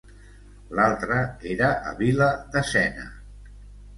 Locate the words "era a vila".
1.51-2.31